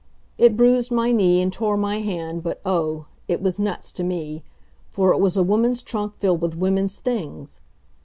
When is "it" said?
0.39-0.57, 3.27-3.39, 5.13-5.19